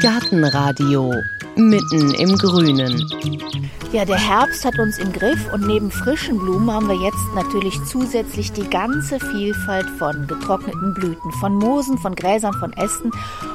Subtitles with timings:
[0.00, 1.12] Gartenradio
[1.56, 3.04] mitten im Grünen.
[3.92, 7.74] Ja, der Herbst hat uns im Griff und neben frischen Blumen haben wir jetzt natürlich
[7.84, 13.10] zusätzlich die ganze Vielfalt von getrockneten Blüten, von Moosen, von Gräsern, von Ästen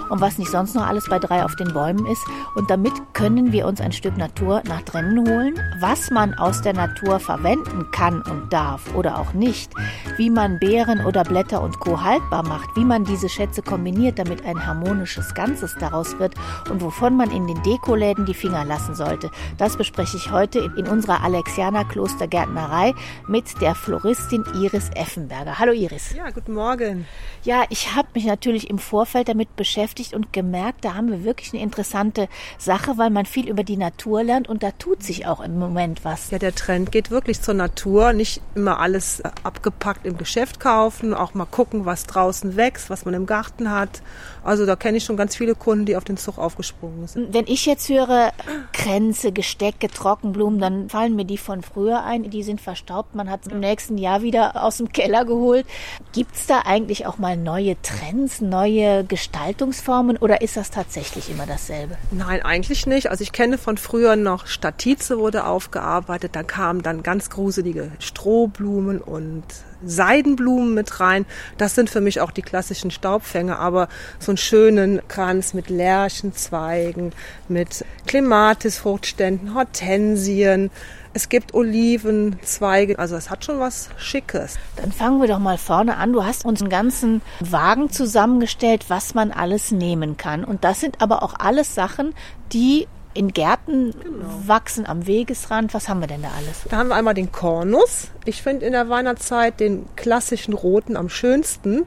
[0.09, 2.23] und was nicht sonst noch alles bei drei auf den Bäumen ist.
[2.55, 6.73] Und damit können wir uns ein Stück Natur nach drinnen holen, was man aus der
[6.73, 9.71] Natur verwenden kann und darf oder auch nicht,
[10.17, 12.01] wie man Beeren oder Blätter und Co.
[12.01, 16.35] haltbar macht, wie man diese Schätze kombiniert, damit ein harmonisches Ganzes daraus wird
[16.69, 19.31] und wovon man in den Dekoläden die Finger lassen sollte.
[19.57, 22.93] Das bespreche ich heute in unserer Alexianer Klostergärtnerei
[23.27, 25.59] mit der Floristin Iris Effenberger.
[25.59, 26.13] Hallo Iris.
[26.15, 27.05] Ja, guten Morgen.
[27.43, 31.53] Ja, ich habe mich natürlich im Vorfeld damit beschäftigt und gemerkt, da haben wir wirklich
[31.53, 32.27] eine interessante
[32.57, 36.03] Sache, weil man viel über die Natur lernt und da tut sich auch im Moment
[36.03, 36.31] was.
[36.31, 41.13] Ja, der Trend geht wirklich zur Natur, nicht immer alles äh, abgepackt im Geschäft kaufen,
[41.13, 44.01] auch mal gucken, was draußen wächst, was man im Garten hat.
[44.43, 47.33] Also da kenne ich schon ganz viele Kunden, die auf den Zug aufgesprungen sind.
[47.33, 48.31] Wenn ich jetzt höre
[48.73, 52.29] Kränze, Gestecke, Trockenblumen, dann fallen mir die von früher ein.
[52.29, 53.15] Die sind verstaubt.
[53.15, 55.65] Man hat es im nächsten Jahr wieder aus dem Keller geholt.
[56.13, 61.45] Gibt es da eigentlich auch mal neue Trends, neue Gestaltungsformen oder ist das tatsächlich immer
[61.45, 61.97] dasselbe?
[62.11, 63.09] Nein, eigentlich nicht.
[63.09, 66.35] Also ich kenne von früher noch Statize wurde aufgearbeitet.
[66.35, 69.43] Da kamen dann ganz gruselige Strohblumen und
[69.83, 71.25] Seidenblumen mit rein.
[71.57, 73.87] Das sind für mich auch die klassischen Staubfänger, aber
[74.19, 77.13] so einen schönen Kranz mit Lärchenzweigen,
[77.47, 80.71] mit Clematis-Fruchtständen, Hortensien.
[81.15, 84.59] Es gibt Olivenzweige, also es hat schon was Schickes.
[84.75, 86.11] Dann fangen wir doch mal vorne an.
[86.11, 90.43] Du hast uns einen ganzen Wagen zusammengestellt, was man alles nehmen kann.
[90.43, 92.13] Und das sind aber auch alles Sachen,
[92.51, 94.25] die in Gärten genau.
[94.45, 95.73] wachsen am Wegesrand.
[95.73, 96.63] Was haben wir denn da alles?
[96.69, 98.09] Da haben wir einmal den Kornus.
[98.25, 101.83] Ich finde in der Weihnachtszeit den klassischen roten am schönsten.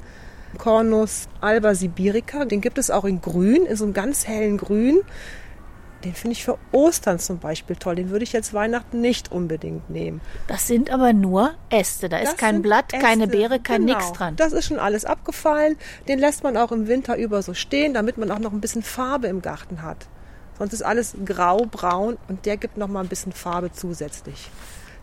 [0.57, 2.47] Cornus alba sibirica.
[2.47, 5.03] Den gibt es auch in grün, in so einem ganz hellen Grün.
[6.05, 7.97] Den finde ich für Ostern zum Beispiel toll.
[7.97, 10.21] Den würde ich jetzt Weihnachten nicht unbedingt nehmen.
[10.47, 12.09] Das sind aber nur Äste.
[12.09, 13.05] Da das ist kein Blatt, Äste.
[13.05, 13.99] keine Beere, kein genau.
[13.99, 14.37] Nix dran.
[14.37, 15.77] Das ist schon alles abgefallen.
[16.07, 18.83] Den lässt man auch im Winter über so stehen, damit man auch noch ein bisschen
[18.83, 20.07] Farbe im Garten hat.
[20.59, 24.51] Sonst ist alles grau, braun und der gibt noch mal ein bisschen Farbe zusätzlich.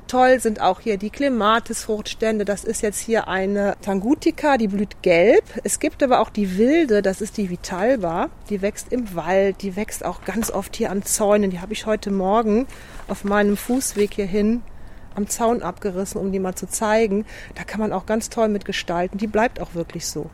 [0.07, 2.45] Toll sind auch hier die Clematis-Fruchtstände.
[2.45, 5.43] Das ist jetzt hier eine Tangutica, die blüht gelb.
[5.63, 8.29] Es gibt aber auch die wilde, das ist die Vitalba.
[8.49, 11.49] Die wächst im Wald, die wächst auch ganz oft hier an Zäunen.
[11.49, 12.67] Die habe ich heute Morgen
[13.07, 14.61] auf meinem Fußweg hierhin
[15.15, 17.25] am Zaun abgerissen, um die mal zu zeigen.
[17.55, 19.17] Da kann man auch ganz toll mit gestalten.
[19.17, 20.29] Die bleibt auch wirklich so.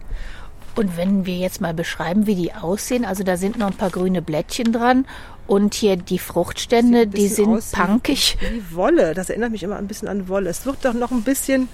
[0.76, 3.90] Und wenn wir jetzt mal beschreiben, wie die aussehen, also da sind noch ein paar
[3.90, 5.06] grüne Blättchen dran
[5.48, 8.38] und hier die Fruchtstände, die sind punkig.
[8.40, 10.50] Wie Wolle, das erinnert mich immer ein bisschen an Wolle.
[10.50, 11.68] Es wird doch noch ein bisschen,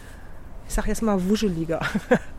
[0.68, 1.81] ich sag jetzt mal, wuscheliger.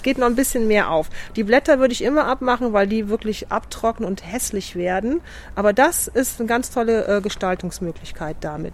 [0.00, 1.10] Es geht noch ein bisschen mehr auf.
[1.36, 5.20] Die Blätter würde ich immer abmachen, weil die wirklich abtrocknen und hässlich werden.
[5.54, 8.72] Aber das ist eine ganz tolle äh, Gestaltungsmöglichkeit damit.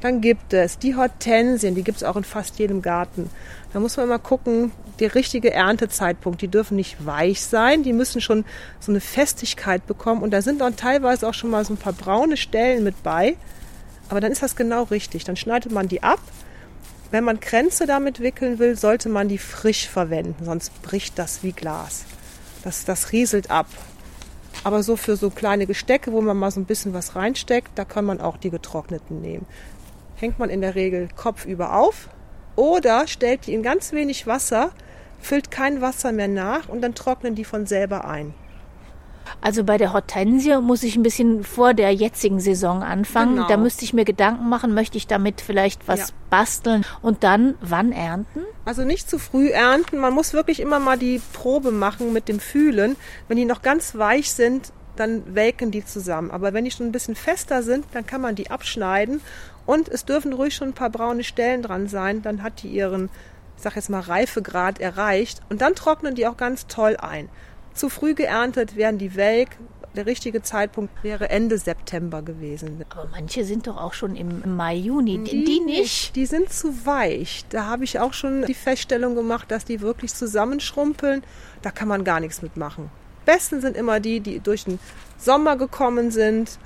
[0.00, 3.28] Dann gibt es die Hortensien, die gibt es auch in fast jedem Garten.
[3.72, 6.42] Da muss man immer gucken, der richtige Erntezeitpunkt.
[6.42, 8.44] Die dürfen nicht weich sein, die müssen schon
[8.78, 10.22] so eine Festigkeit bekommen.
[10.22, 13.36] Und da sind dann teilweise auch schon mal so ein paar braune Stellen mit bei.
[14.10, 15.24] Aber dann ist das genau richtig.
[15.24, 16.20] Dann schneidet man die ab.
[17.10, 21.52] Wenn man Kränze damit wickeln will, sollte man die frisch verwenden, sonst bricht das wie
[21.52, 22.04] Glas.
[22.64, 23.66] Das, das rieselt ab.
[24.64, 27.84] Aber so für so kleine Gestecke, wo man mal so ein bisschen was reinsteckt, da
[27.84, 29.46] kann man auch die getrockneten nehmen
[30.20, 32.08] hängt man in der Regel kopfüber auf
[32.56, 34.70] oder stellt die in ganz wenig Wasser,
[35.20, 38.34] füllt kein Wasser mehr nach und dann trocknen die von selber ein.
[39.40, 43.36] Also bei der Hortensie muss ich ein bisschen vor der jetzigen Saison anfangen.
[43.36, 43.48] Genau.
[43.48, 46.06] Da müsste ich mir Gedanken machen, möchte ich damit vielleicht was ja.
[46.30, 48.42] basteln und dann wann ernten?
[48.64, 49.98] Also nicht zu früh ernten.
[49.98, 52.96] Man muss wirklich immer mal die Probe machen mit dem Fühlen.
[53.28, 56.30] Wenn die noch ganz weich sind, dann welken die zusammen.
[56.30, 59.20] Aber wenn die schon ein bisschen fester sind, dann kann man die abschneiden
[59.68, 62.22] und es dürfen ruhig schon ein paar braune Stellen dran sein.
[62.22, 63.10] Dann hat die ihren,
[63.56, 65.42] ich sag jetzt mal, Reifegrad erreicht.
[65.50, 67.28] Und dann trocknen die auch ganz toll ein.
[67.74, 69.50] Zu früh geerntet werden die welk.
[69.96, 72.84] Der richtige Zeitpunkt wäre Ende September gewesen.
[72.90, 75.24] Aber manche sind doch auch schon im Mai, Juni.
[75.24, 76.14] Die, die nicht.
[76.14, 77.44] Die sind zu weich.
[77.48, 81.22] Da habe ich auch schon die Feststellung gemacht, dass die wirklich zusammenschrumpeln.
[81.62, 82.90] Da kann man gar nichts mitmachen.
[83.24, 84.78] Besten sind immer die, die durch den
[85.16, 86.58] Sommer gekommen sind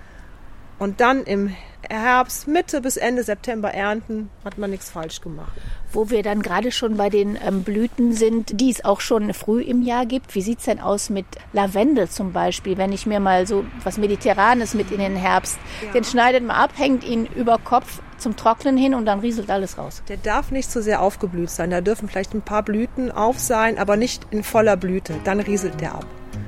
[0.78, 1.54] und dann im
[1.88, 5.52] Herbst, Mitte bis Ende September ernten, hat man nichts falsch gemacht.
[5.92, 9.62] Wo wir dann gerade schon bei den ähm, Blüten sind, die es auch schon früh
[9.62, 10.34] im Jahr gibt.
[10.34, 12.78] Wie sieht es denn aus mit Lavendel zum Beispiel?
[12.78, 15.92] Wenn ich mir mal so was Mediterranes mit in den Herbst, ja.
[15.92, 19.76] den schneidet man ab, hängt ihn über Kopf zum Trocknen hin und dann rieselt alles
[19.76, 20.02] raus.
[20.08, 21.70] Der darf nicht zu so sehr aufgeblüht sein.
[21.70, 25.14] Da dürfen vielleicht ein paar Blüten auf sein, aber nicht in voller Blüte.
[25.24, 26.06] Dann rieselt der ab.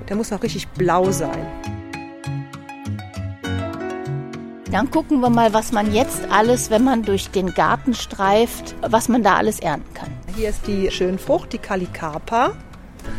[0.09, 1.47] Der muss noch richtig blau sein.
[4.75, 9.09] Dann gucken wir mal, was man jetzt alles, wenn man durch den Garten streift, was
[9.09, 10.09] man da alles ernten kann.
[10.35, 12.55] Hier ist die Schönfrucht, die Calicarpa.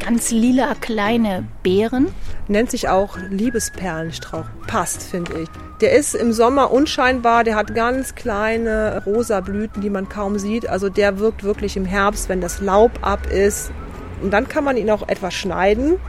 [0.04, 2.08] Ganz lila kleine Beeren.
[2.50, 4.44] Nennt sich auch Liebesperlenstrauch.
[4.68, 5.50] Passt, finde ich.
[5.80, 10.68] Der ist im Sommer unscheinbar, der hat ganz kleine rosa Blüten, die man kaum sieht.
[10.68, 13.72] Also der wirkt wirklich im Herbst, wenn das Laub ab ist.
[14.22, 16.02] Und dann kann man ihn auch etwas schneiden.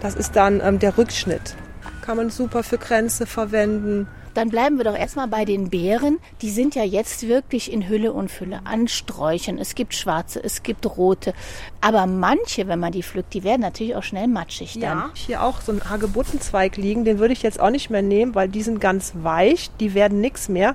[0.00, 1.56] Das ist dann ähm, der Rückschnitt.
[2.02, 4.06] Kann man super für Kränze verwenden.
[4.34, 6.18] Dann bleiben wir doch erstmal bei den Beeren.
[6.42, 9.58] Die sind ja jetzt wirklich in Hülle und Fülle an Sträuchern.
[9.58, 11.34] Es gibt schwarze, es gibt rote.
[11.80, 14.98] Aber manche, wenn man die pflückt, die werden natürlich auch schnell matschig dann.
[14.98, 17.04] Ja, hier auch so ein Hagebuttenzweig liegen.
[17.04, 19.70] Den würde ich jetzt auch nicht mehr nehmen, weil die sind ganz weich.
[19.78, 20.74] Die werden nichts mehr,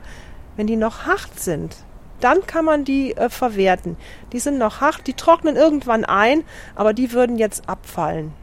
[0.56, 1.76] wenn die noch hart sind.
[2.22, 3.98] Dann kann man die äh, verwerten.
[4.32, 6.44] Die sind noch hart, die trocknen irgendwann ein,
[6.76, 8.34] aber die würden jetzt abfallen.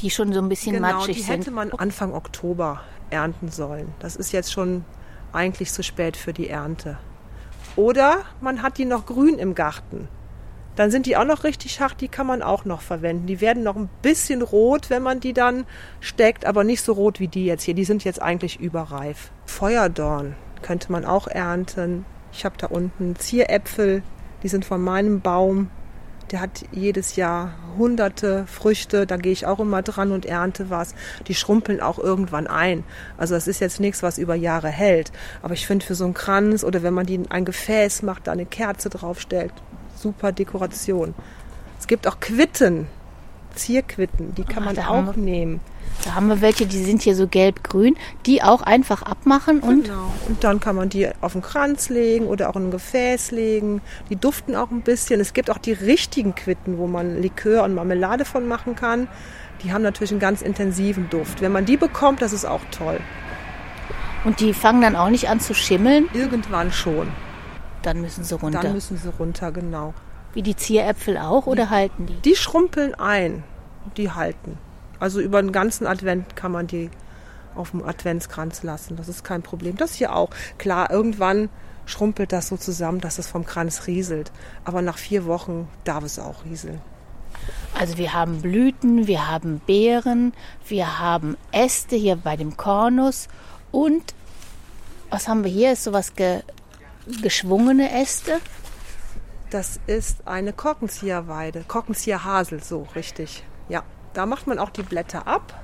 [0.00, 1.40] Die schon so ein bisschen genau, matschig die sind.
[1.40, 2.80] hätte man Anfang Oktober
[3.10, 3.92] ernten sollen.
[3.98, 4.84] Das ist jetzt schon
[5.32, 6.98] eigentlich zu spät für die Ernte.
[7.76, 10.08] Oder man hat die noch grün im Garten.
[10.76, 13.26] Dann sind die auch noch richtig hart, die kann man auch noch verwenden.
[13.26, 15.66] Die werden noch ein bisschen rot, wenn man die dann
[16.00, 17.74] steckt, aber nicht so rot wie die jetzt hier.
[17.74, 19.30] Die sind jetzt eigentlich überreif.
[19.46, 22.06] Feuerdorn könnte man auch ernten.
[22.32, 24.02] Ich habe da unten Zieräpfel,
[24.42, 25.70] die sind von meinem Baum.
[26.30, 29.04] Der hat jedes Jahr hunderte Früchte.
[29.06, 30.94] Da gehe ich auch immer dran und ernte was.
[31.26, 32.84] Die schrumpeln auch irgendwann ein.
[33.16, 35.10] Also das ist jetzt nichts, was über Jahre hält.
[35.42, 38.26] Aber ich finde für so einen Kranz oder wenn man die in ein Gefäß macht,
[38.28, 39.52] da eine Kerze draufstellt,
[39.96, 41.14] super Dekoration.
[41.80, 42.86] Es gibt auch Quitten,
[43.54, 45.60] Zierquitten, die kann Ah, man auch nehmen.
[46.04, 50.12] Da haben wir welche, die sind hier so gelb-grün, die auch einfach abmachen und Genau.
[50.28, 53.82] Und dann kann man die auf den Kranz legen oder auch in ein Gefäß legen.
[54.08, 55.20] Die duften auch ein bisschen.
[55.20, 59.08] Es gibt auch die richtigen Quitten, wo man Likör und Marmelade von machen kann.
[59.62, 61.42] Die haben natürlich einen ganz intensiven Duft.
[61.42, 62.98] Wenn man die bekommt, das ist auch toll.
[64.24, 66.08] und die fangen dann auch nicht an zu schimmeln.
[66.14, 67.08] Irgendwann schon.
[67.82, 68.60] Dann müssen sie runter.
[68.60, 69.92] Dann müssen sie runter, genau.
[70.32, 72.14] Wie die Zieräpfel auch oder halten die?
[72.14, 73.42] Die schrumpeln ein.
[73.96, 74.58] Die halten.
[75.00, 76.90] Also über den ganzen Advent kann man die
[77.54, 78.96] auf dem Adventskranz lassen.
[78.96, 79.76] Das ist kein Problem.
[79.76, 80.30] Das hier auch.
[80.58, 81.48] Klar, irgendwann
[81.86, 84.30] schrumpelt das so zusammen, dass es vom Kranz rieselt.
[84.64, 86.80] Aber nach vier Wochen darf es auch rieseln.
[87.78, 90.34] Also wir haben Blüten, wir haben Beeren,
[90.66, 93.28] wir haben Äste hier bei dem Kornus
[93.70, 94.14] und
[95.08, 95.72] was haben wir hier?
[95.72, 96.42] Ist sowas ge
[97.22, 98.38] geschwungene Äste?
[99.50, 101.64] Das ist eine Korkenzieherweide.
[101.66, 103.42] Korkenzieherhasel, so richtig.
[103.68, 105.54] Ja, da macht man auch die Blätter ab.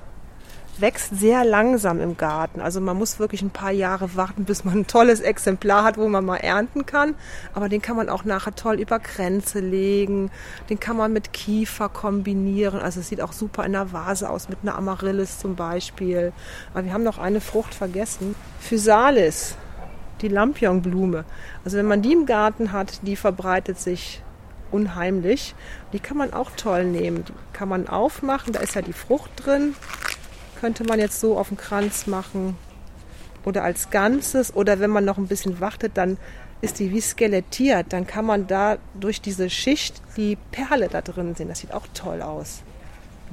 [0.79, 2.61] Wächst sehr langsam im Garten.
[2.61, 6.07] Also man muss wirklich ein paar Jahre warten, bis man ein tolles Exemplar hat, wo
[6.07, 7.15] man mal ernten kann.
[7.55, 10.31] Aber den kann man auch nachher toll über Kränze legen.
[10.69, 12.79] Den kann man mit Kiefer kombinieren.
[12.79, 16.35] Also es sieht auch super in der Vase aus, mit einer Amaryllis zum Beispiel.
[16.75, 18.35] Aber wir haben noch eine Frucht vergessen.
[18.61, 19.57] Physalis,
[20.21, 21.25] die Lampionblume.
[21.65, 24.23] Also wenn man die im Garten hat, die verbreitet sich
[24.71, 25.55] unheimlich.
[25.93, 27.25] Die kann man auch toll nehmen.
[27.25, 29.75] Die kann man aufmachen, da ist ja die Frucht drin.
[30.61, 32.57] Könnte man jetzt so auf den Kranz machen
[33.45, 34.55] oder als Ganzes.
[34.55, 36.19] Oder wenn man noch ein bisschen wartet, dann
[36.61, 37.93] ist die wie skelettiert.
[37.93, 41.49] Dann kann man da durch diese Schicht die Perle da drin sehen.
[41.49, 42.63] Das sieht auch toll aus.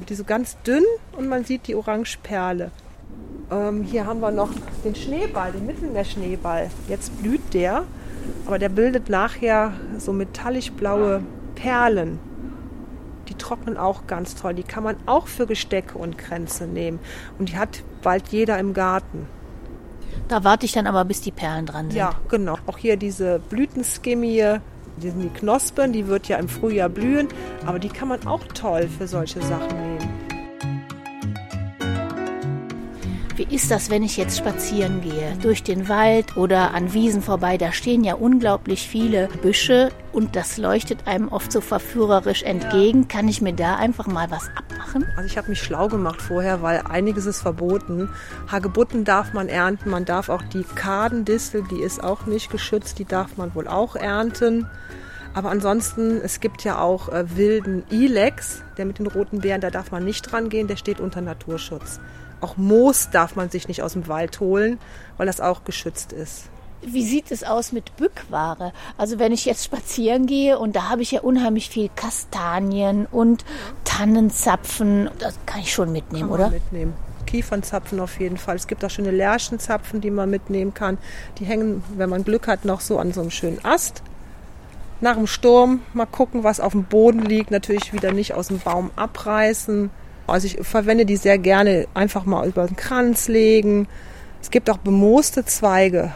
[0.10, 0.84] Die so ganz dünn
[1.18, 2.72] und man sieht die Orangeperle.
[3.52, 4.50] Ähm, hier haben wir noch
[4.84, 6.70] den Schneeball, den Mittelmeerschneeball.
[6.88, 7.84] Jetzt blüht der,
[8.46, 11.24] aber der bildet nachher so metallisch blaue
[11.56, 12.20] Perlen.
[13.30, 14.54] Die trocknen auch ganz toll.
[14.54, 17.00] Die kann man auch für Gestecke und Kränze nehmen.
[17.40, 19.28] Und die hat bald jeder im Garten.
[20.28, 21.98] Da warte ich dann aber, bis die Perlen dran sind.
[21.98, 22.58] Ja, genau.
[22.68, 24.58] Auch hier diese Blütenskimmie,
[24.98, 27.28] die sind die Knospen, die wird ja im Frühjahr blühen.
[27.66, 30.23] Aber die kann man auch toll für solche Sachen nehmen.
[33.54, 35.38] Ist das, wenn ich jetzt spazieren gehe?
[35.44, 37.58] Durch den Wald oder an Wiesen vorbei?
[37.58, 43.08] Da stehen ja unglaublich viele Büsche und das leuchtet einem oft so verführerisch entgegen.
[43.08, 45.06] Kann ich mir da einfach mal was abmachen?
[45.16, 48.10] Also ich habe mich schlau gemacht vorher, weil einiges ist verboten.
[48.52, 53.06] Hagebutten darf man ernten, man darf auch die Kadendistel, die ist auch nicht geschützt, die
[53.06, 54.68] darf man wohl auch ernten.
[55.36, 59.70] Aber ansonsten, es gibt ja auch äh, wilden Ilex, der mit den roten Beeren, da
[59.70, 62.00] darf man nicht dran gehen, der steht unter Naturschutz.
[62.44, 64.78] Auch Moos darf man sich nicht aus dem Wald holen,
[65.16, 66.50] weil das auch geschützt ist.
[66.86, 68.74] Wie sieht es aus mit Bückware?
[68.98, 73.46] Also wenn ich jetzt spazieren gehe und da habe ich ja unheimlich viel Kastanien und
[73.86, 76.50] Tannenzapfen, das kann ich schon mitnehmen, oder?
[76.50, 76.94] mitnehmen.
[77.26, 78.58] Kiefernzapfen auf jeden Fall.
[78.58, 80.98] Es gibt auch schöne Lärchenzapfen, die man mitnehmen kann.
[81.38, 84.04] Die hängen, wenn man Glück hat, noch so an so einem schönen Ast.
[85.00, 87.52] Nach dem Sturm mal gucken, was auf dem Boden liegt.
[87.52, 89.90] Natürlich wieder nicht aus dem Baum abreißen.
[90.28, 93.88] Also ich verwende die sehr gerne einfach mal über den Kranz legen.
[94.42, 96.14] Es gibt auch bemooste Zweige,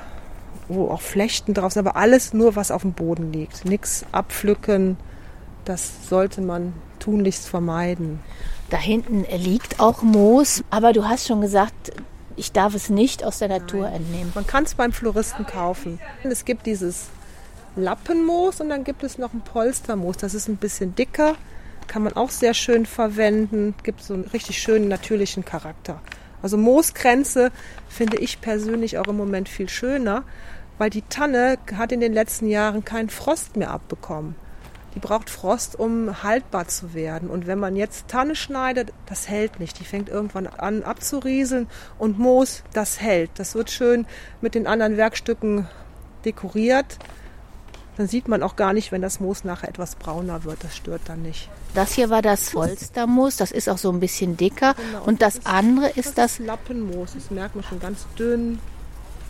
[0.68, 3.66] wo auch Flechten drauf sind, aber alles nur, was auf dem Boden liegt.
[3.66, 4.98] Nichts abpflücken,
[5.66, 8.20] das sollte man tunlichst vermeiden.
[8.70, 11.94] Da hinten liegt auch Moos, aber du hast schon gesagt,
[12.36, 13.96] ich darf es nicht aus der Natur Nein.
[13.96, 14.32] entnehmen.
[14.36, 16.00] Man kann es beim Floristen kaufen.
[16.24, 17.08] Es gibt dieses
[17.76, 20.18] Lappenmoos und dann gibt es noch ein Polstermoos.
[20.18, 21.36] Das ist ein bisschen dicker,
[21.88, 26.02] kann man auch sehr schön verwenden, gibt so einen richtig schönen natürlichen Charakter.
[26.42, 27.52] Also Mooskränze
[27.90, 30.24] finde ich persönlich auch im Moment viel schöner,
[30.78, 34.36] weil die Tanne hat in den letzten Jahren keinen Frost mehr abbekommen.
[34.98, 37.30] Die braucht Frost, um haltbar zu werden.
[37.30, 39.80] Und wenn man jetzt Tanne schneidet, das hält nicht.
[39.80, 41.68] Die fängt irgendwann an abzurieseln.
[42.00, 43.30] Und Moos, das hält.
[43.36, 44.08] Das wird schön
[44.42, 45.68] mit den anderen Werkstücken
[46.26, 46.98] dekoriert.
[47.98, 50.64] Dann sieht man auch gar nicht, wenn das Moos nachher etwas brauner wird.
[50.64, 51.50] Das stört dann nicht.
[51.74, 54.76] Das hier war das Holstermoos, das ist auch so ein bisschen dicker.
[54.76, 55.04] Genau.
[55.06, 57.14] Und das, das andere ist das, das Lappenmoos.
[57.16, 58.60] Das merkt man schon ganz dünn.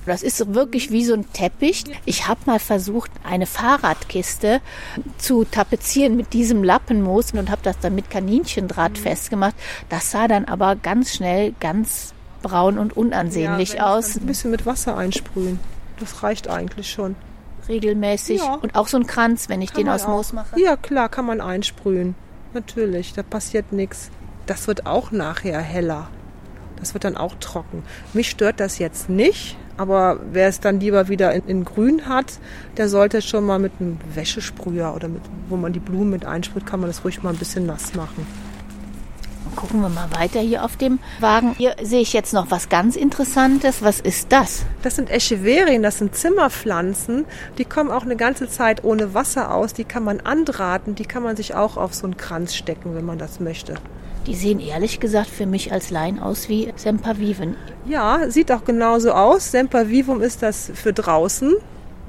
[0.05, 1.83] Das ist wirklich wie so ein Teppich.
[2.05, 4.61] Ich habe mal versucht, eine Fahrradkiste
[5.17, 8.95] zu tapezieren mit diesem Lappenmoos und habe das dann mit Kaninchendraht mhm.
[8.95, 9.55] festgemacht.
[9.89, 14.15] Das sah dann aber ganz schnell ganz braun und unansehnlich ja, aus.
[14.15, 15.59] Ein bisschen mit Wasser einsprühen.
[15.99, 17.15] Das reicht eigentlich schon
[17.69, 18.39] regelmäßig.
[18.39, 18.55] Ja.
[18.55, 20.59] Und auch so ein Kranz, wenn ich kann den aus Moos mache.
[20.59, 22.15] Ja, klar, kann man einsprühen.
[22.53, 24.09] Natürlich, da passiert nichts.
[24.45, 26.09] Das wird auch nachher heller.
[26.79, 27.83] Das wird dann auch trocken.
[28.13, 32.39] Mich stört das jetzt nicht, aber wer es dann lieber wieder in, in grün hat,
[32.77, 36.65] der sollte schon mal mit einem Wäschesprüher oder mit, wo man die Blumen mit einsprüht,
[36.65, 38.25] kann man das ruhig mal ein bisschen nass machen.
[39.57, 41.55] Gucken wir mal weiter hier auf dem Wagen.
[41.57, 43.81] Hier sehe ich jetzt noch was ganz Interessantes.
[43.81, 44.63] Was ist das?
[44.83, 47.25] Das sind Echeverien, das sind Zimmerpflanzen.
[47.57, 49.73] Die kommen auch eine ganze Zeit ohne Wasser aus.
[49.73, 53.03] Die kann man andraten, die kann man sich auch auf so einen Kranz stecken, wenn
[53.03, 53.73] man das möchte.
[54.27, 57.55] Die sehen ehrlich gesagt für mich als Laien aus wie Sempervivum.
[57.87, 59.49] Ja, sieht auch genauso aus.
[59.49, 61.55] Sempervivum ist das für draußen.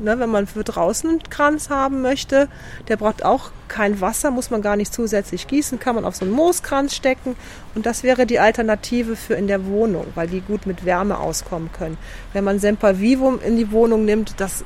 [0.00, 2.48] Ne, wenn man für draußen einen Kranz haben möchte,
[2.86, 6.24] der braucht auch kein Wasser, muss man gar nicht zusätzlich gießen, kann man auf so
[6.24, 7.34] einen Mooskranz stecken
[7.74, 11.70] und das wäre die Alternative für in der Wohnung, weil die gut mit Wärme auskommen
[11.72, 11.98] können.
[12.32, 14.64] Wenn man Sempervivum in die Wohnung nimmt, das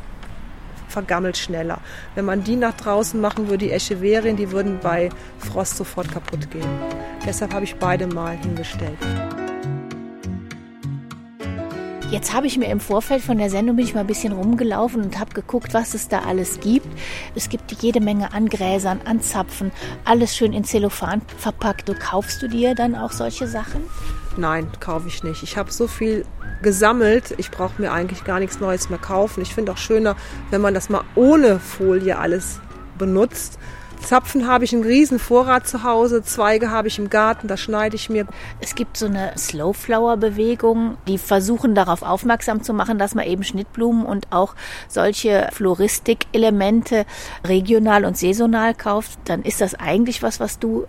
[0.88, 1.78] vergammelt schneller.
[2.14, 5.08] Wenn man die nach draußen machen würde, die Echeverien, die würden bei
[5.38, 6.68] Frost sofort kaputt gehen.
[7.26, 8.98] Deshalb habe ich beide mal hingestellt.
[12.12, 15.00] Jetzt habe ich mir im Vorfeld von der Sendung bin ich mal ein bisschen rumgelaufen
[15.00, 16.86] und habe geguckt, was es da alles gibt.
[17.34, 19.72] Es gibt jede Menge an Gräsern, an Zapfen,
[20.04, 21.88] alles schön in Zellophan verpackt.
[21.88, 23.84] Du kaufst du dir dann auch solche Sachen?
[24.36, 25.42] Nein, kaufe ich nicht.
[25.42, 26.26] Ich habe so viel
[26.60, 27.32] gesammelt.
[27.38, 29.40] Ich brauche mir eigentlich gar nichts Neues mehr kaufen.
[29.40, 30.14] Ich finde auch schöner,
[30.50, 32.60] wenn man das mal ohne Folie alles
[32.98, 33.58] benutzt.
[34.02, 37.96] Zapfen habe ich einen riesen Vorrat zu Hause, Zweige habe ich im Garten, da schneide
[37.96, 38.26] ich mir.
[38.60, 44.04] Es gibt so eine Slowflower-Bewegung, die versuchen darauf aufmerksam zu machen, dass man eben Schnittblumen
[44.04, 44.54] und auch
[44.88, 47.06] solche Floristik-Elemente
[47.44, 49.18] regional und saisonal kauft.
[49.24, 50.86] Dann ist das eigentlich was, was du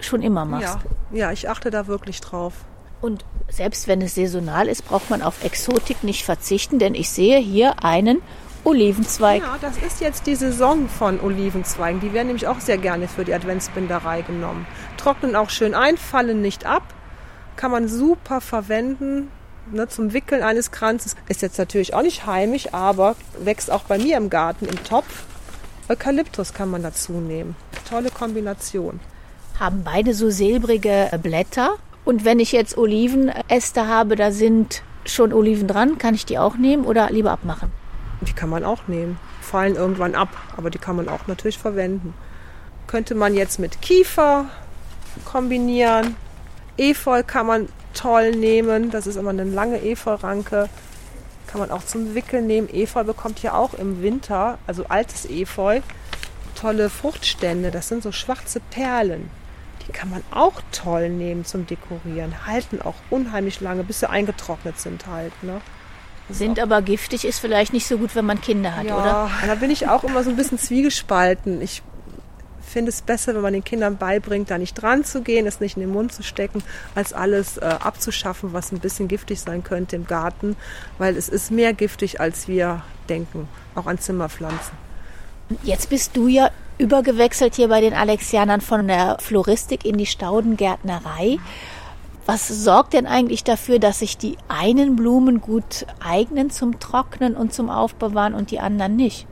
[0.00, 0.78] schon immer machst.
[1.12, 2.54] Ja, ja ich achte da wirklich drauf.
[3.00, 7.38] Und selbst wenn es saisonal ist, braucht man auf Exotik nicht verzichten, denn ich sehe
[7.38, 8.18] hier einen
[8.64, 9.42] Olivenzweig.
[9.42, 12.00] Ja, das ist jetzt die Saison von Olivenzweigen.
[12.00, 14.66] Die werden nämlich auch sehr gerne für die Adventsbinderei genommen.
[14.96, 16.82] Trocknen auch schön ein, fallen nicht ab.
[17.56, 19.30] Kann man super verwenden
[19.72, 21.16] ne, zum Wickeln eines Kranzes.
[21.28, 25.24] Ist jetzt natürlich auch nicht heimisch, aber wächst auch bei mir im Garten im Topf.
[25.88, 27.56] Eukalyptus kann man dazu nehmen.
[27.88, 29.00] Tolle Kombination.
[29.58, 31.76] Haben beide so silbrige Blätter.
[32.04, 36.56] Und wenn ich jetzt Olivenäste habe, da sind schon Oliven dran, kann ich die auch
[36.56, 37.72] nehmen oder lieber abmachen?
[38.20, 39.18] Die kann man auch nehmen.
[39.40, 42.14] Fallen irgendwann ab, aber die kann man auch natürlich verwenden.
[42.86, 44.46] Könnte man jetzt mit Kiefer
[45.24, 46.16] kombinieren.
[46.76, 48.90] Efeu kann man toll nehmen.
[48.90, 50.68] Das ist immer eine lange Efeuranke.
[51.46, 52.68] Kann man auch zum Wickeln nehmen.
[52.68, 55.80] Efeu bekommt ja auch im Winter, also altes Efeu,
[56.54, 57.70] tolle Fruchtstände.
[57.70, 59.30] Das sind so schwarze Perlen.
[59.86, 62.46] Die kann man auch toll nehmen zum Dekorieren.
[62.46, 65.32] Halten auch unheimlich lange, bis sie eingetrocknet sind halt.
[65.42, 65.60] Ne?
[66.30, 69.30] Sind aber giftig, ist vielleicht nicht so gut, wenn man Kinder hat, ja, oder?
[69.46, 71.62] Da bin ich auch immer so ein bisschen zwiegespalten.
[71.62, 71.82] Ich
[72.68, 75.76] finde es besser, wenn man den Kindern beibringt, da nicht dran zu gehen, es nicht
[75.76, 76.62] in den Mund zu stecken,
[76.94, 80.54] als alles äh, abzuschaffen, was ein bisschen giftig sein könnte im Garten,
[80.98, 84.76] weil es ist mehr giftig, als wir denken, auch an Zimmerpflanzen.
[85.62, 91.38] Jetzt bist du ja übergewechselt hier bei den Alexianern von der Floristik in die Staudengärtnerei.
[92.30, 97.54] Was sorgt denn eigentlich dafür, dass sich die einen Blumen gut eignen zum Trocknen und
[97.54, 99.26] zum Aufbewahren und die anderen nicht?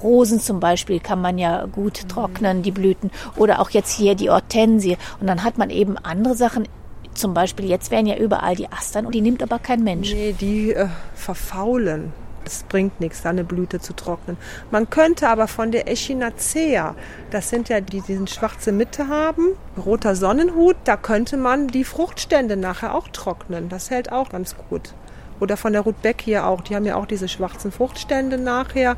[0.00, 3.10] Rosen zum Beispiel kann man ja gut trocknen, die Blüten.
[3.34, 4.98] Oder auch jetzt hier die Hortensie.
[5.18, 6.68] Und dann hat man eben andere Sachen.
[7.12, 10.12] Zum Beispiel, jetzt werden ja überall die Astern und die nimmt aber kein Mensch.
[10.14, 12.12] Nee, die äh, verfaulen.
[12.48, 14.38] Es bringt nichts, da eine Blüte zu trocknen.
[14.70, 16.94] Man könnte aber von der Echinacea,
[17.30, 21.84] das sind ja die, die diesen schwarze Mitte haben, roter Sonnenhut, da könnte man die
[21.84, 23.68] Fruchtstände nachher auch trocknen.
[23.68, 24.94] Das hält auch ganz gut.
[25.40, 26.60] Oder von der Rudbeck hier auch.
[26.60, 28.96] Die haben ja auch diese schwarzen Fruchtstände nachher.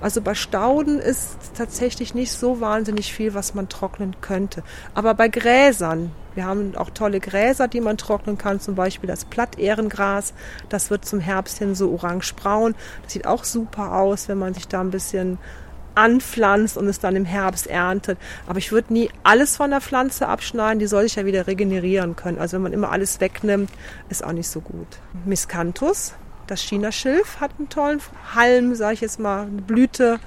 [0.00, 4.62] Also bei Stauden ist tatsächlich nicht so wahnsinnig viel, was man trocknen könnte.
[4.94, 9.24] Aber bei Gräsern, wir haben auch tolle Gräser, die man trocknen kann, zum Beispiel das
[9.24, 10.32] Plattehrengras.
[10.68, 12.74] Das wird zum Herbst hin so orange-braun.
[13.02, 15.38] Das sieht auch super aus, wenn man sich da ein bisschen
[15.94, 18.18] anpflanzt und es dann im Herbst erntet.
[18.46, 22.16] Aber ich würde nie alles von der Pflanze abschneiden, die soll sich ja wieder regenerieren
[22.16, 22.38] können.
[22.38, 23.70] Also wenn man immer alles wegnimmt,
[24.08, 24.86] ist auch nicht so gut.
[25.24, 26.14] Miscanthus,
[26.46, 28.00] das Chinaschilf, hat einen tollen
[28.34, 30.18] Halm, sage ich jetzt mal, eine Blüte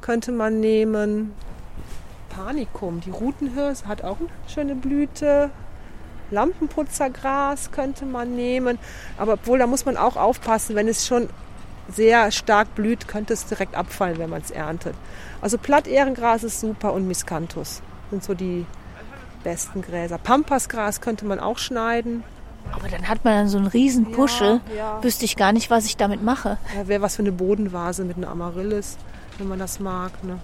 [0.00, 1.32] könnte man nehmen.
[2.28, 5.50] Panicum, die Rutenhirse hat auch eine schöne Blüte.
[6.30, 8.78] Lampenputzergras könnte man nehmen.
[9.16, 11.28] Aber obwohl, da muss man auch aufpassen, wenn es schon
[11.88, 14.94] sehr stark blüht, könnte es direkt abfallen, wenn man es erntet.
[15.40, 18.66] Also Plattehrengras ist super und Miscanthus sind so die
[19.44, 20.18] besten Gräser.
[20.18, 22.24] Pampasgras könnte man auch schneiden.
[22.72, 24.60] Aber dann hat man dann so einen riesen Puschel.
[24.70, 25.04] Ja, ja.
[25.04, 26.58] Wüsste ich gar nicht, was ich damit mache.
[26.76, 28.96] Ja, Wäre was für eine Bodenvase mit einer Amaryllis,
[29.38, 30.12] wenn man das mag.
[30.24, 30.38] Ne?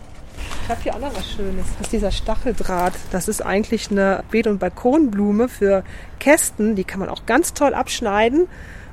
[0.62, 1.66] Ich habe hier auch noch was Schönes.
[1.78, 2.92] Das ist dieser Stacheldraht.
[3.10, 5.82] Das ist eigentlich eine Beet- und Balkonblume für
[6.20, 6.76] Kästen.
[6.76, 8.46] Die kann man auch ganz toll abschneiden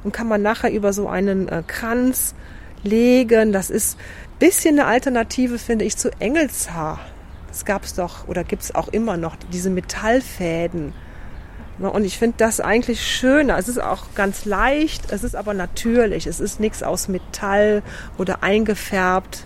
[0.04, 2.34] und kann man nachher über so einen äh, Kranz
[2.84, 3.52] legen.
[3.52, 7.00] Das ist ein bisschen eine Alternative, finde ich, zu Engelshaar.
[7.48, 10.94] Das gab es doch oder gibt es auch immer noch, diese Metallfäden.
[11.80, 13.58] Na, Und ich finde das eigentlich schöner.
[13.58, 16.28] Es ist auch ganz leicht, es ist aber natürlich.
[16.28, 17.82] Es ist nichts aus Metall
[18.18, 19.46] oder eingefärbt.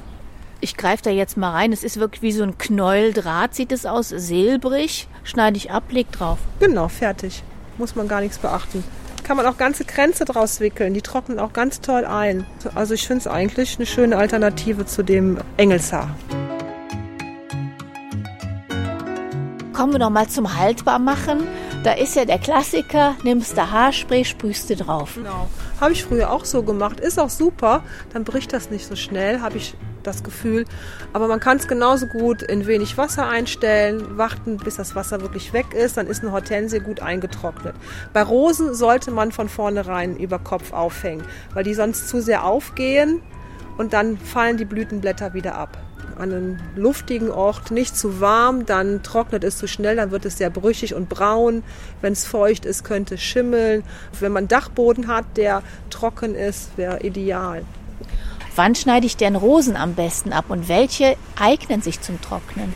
[0.59, 1.73] Ich greife da jetzt mal rein.
[1.73, 4.09] Es ist wirklich wie so ein Knäueldraht, sieht es aus.
[4.09, 5.07] Silbrig.
[5.23, 6.39] Schneide ich ab, leg drauf.
[6.59, 7.43] Genau, fertig.
[7.77, 8.83] Muss man gar nichts beachten.
[9.23, 10.93] Kann man auch ganze Kränze draus wickeln.
[10.93, 12.45] Die trocknen auch ganz toll ein.
[12.75, 16.13] Also ich finde es eigentlich eine schöne Alternative zu dem Engelshaar.
[19.71, 21.47] Kommen wir noch mal zum Haltbarmachen.
[21.83, 25.15] Da ist ja der Klassiker, nimmst du Haarspray, sprühst du drauf.
[25.15, 25.49] Genau.
[25.81, 26.99] Habe ich früher auch so gemacht.
[26.99, 27.83] Ist auch super.
[28.13, 30.65] Dann bricht das nicht so schnell, habe ich das Gefühl.
[31.13, 35.53] Aber man kann es genauso gut in wenig Wasser einstellen, warten, bis das Wasser wirklich
[35.53, 35.97] weg ist.
[35.97, 37.75] Dann ist eine Hortensie gut eingetrocknet.
[38.13, 43.21] Bei Rosen sollte man von vornherein über Kopf aufhängen, weil die sonst zu sehr aufgehen
[43.77, 45.77] und dann fallen die Blütenblätter wieder ab.
[46.17, 50.37] An einem luftigen Ort, nicht zu warm, dann trocknet es zu schnell, dann wird es
[50.37, 51.63] sehr brüchig und braun.
[52.01, 53.83] Wenn es feucht ist, könnte es schimmeln.
[54.19, 57.63] Wenn man Dachboden hat, der trocken ist, wäre ideal.
[58.55, 62.73] Wann schneide ich denn Rosen am besten ab und welche eignen sich zum Trocknen?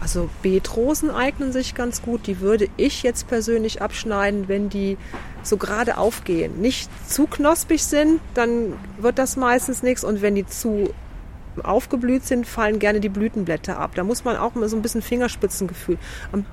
[0.00, 2.26] Also Beetrosen eignen sich ganz gut.
[2.26, 4.98] Die würde ich jetzt persönlich abschneiden, wenn die
[5.42, 6.60] so gerade aufgehen.
[6.60, 10.04] Nicht zu knospig sind, dann wird das meistens nichts.
[10.04, 10.90] Und wenn die zu
[11.62, 13.92] aufgeblüht sind, fallen gerne die Blütenblätter ab.
[13.94, 15.98] Da muss man auch mal so ein bisschen Fingerspitzengefühl.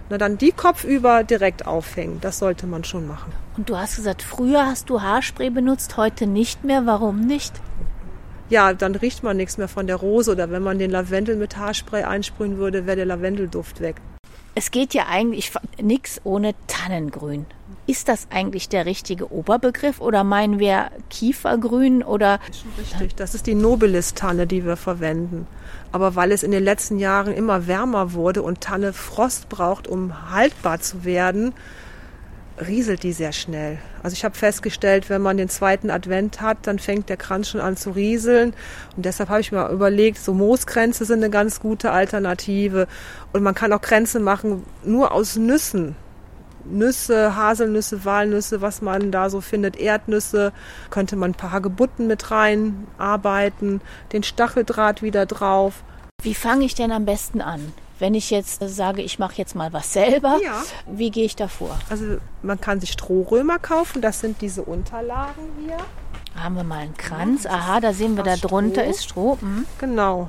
[0.09, 2.19] Na dann die kopfüber direkt aufhängen.
[2.21, 3.33] Das sollte man schon machen.
[3.57, 6.85] Und du hast gesagt, früher hast du Haarspray benutzt, heute nicht mehr.
[6.85, 7.53] Warum nicht?
[8.53, 10.31] Ja, dann riecht man nichts mehr von der Rose.
[10.31, 13.95] Oder wenn man den Lavendel mit Haarspray einsprühen würde, wäre der Lavendelduft weg.
[14.53, 17.47] Es geht ja eigentlich nichts ohne Tannengrün.
[17.87, 22.39] Ist das eigentlich der richtige Oberbegriff oder meinen wir Kiefergrün oder?
[22.77, 25.47] Richtig, das ist die Nobilis-Tanne, die wir verwenden.
[25.91, 30.29] Aber weil es in den letzten Jahren immer wärmer wurde und Tanne Frost braucht, um
[30.29, 31.53] haltbar zu werden,
[32.67, 33.77] rieselt die sehr schnell.
[34.01, 37.61] Also ich habe festgestellt, wenn man den zweiten Advent hat, dann fängt der Kranz schon
[37.61, 38.53] an zu rieseln.
[38.95, 42.87] Und deshalb habe ich mir überlegt, so Mooskränze sind eine ganz gute Alternative.
[43.31, 45.95] Und man kann auch Kränze machen nur aus Nüssen.
[46.65, 50.53] Nüsse, Haselnüsse, Walnüsse, was man da so findet, Erdnüsse,
[50.89, 53.81] könnte man ein paar Hagebutten mit reinarbeiten,
[54.13, 55.83] den Stacheldraht wieder drauf.
[56.21, 57.73] Wie fange ich denn am besten an?
[58.03, 60.61] Wenn ich jetzt sage, ich mache jetzt mal was selber, Ja.
[60.87, 61.79] wie gehe ich davor?
[61.89, 65.77] Also man kann sich Strohrömer kaufen, das sind diese Unterlagen hier.
[66.35, 67.45] Haben wir mal einen Kranz?
[67.45, 69.37] Aha, da sehen wir, da drunter ist Stroh.
[69.39, 69.65] Hm.
[69.79, 70.27] Genau.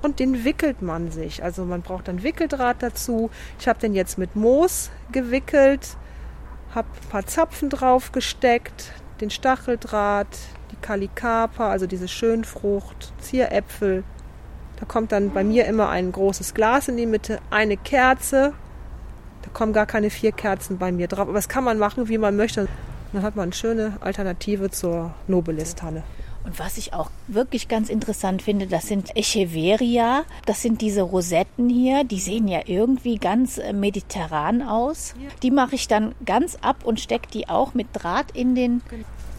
[0.00, 1.44] Und den wickelt man sich.
[1.44, 3.28] Also man braucht dann Wickeldraht dazu.
[3.58, 5.98] Ich habe den jetzt mit Moos gewickelt,
[6.74, 10.38] habe ein paar Zapfen drauf gesteckt, den Stacheldraht,
[10.70, 14.02] die Kalikapa, also diese Schönfrucht, Zieräpfel.
[14.80, 18.54] Da kommt dann bei mir immer ein großes Glas in die Mitte, eine Kerze.
[19.42, 21.20] Da kommen gar keine vier Kerzen bei mir drauf.
[21.28, 22.66] Aber das kann man machen, wie man möchte.
[23.12, 26.02] Dann hat man eine schöne Alternative zur Nobilis-Tanne.
[26.44, 30.24] Und was ich auch wirklich ganz interessant finde, das sind Echeveria.
[30.46, 32.04] Das sind diese Rosetten hier.
[32.04, 35.14] Die sehen ja irgendwie ganz äh, mediterran aus.
[35.42, 38.80] Die mache ich dann ganz ab und stecke die auch mit Draht in den.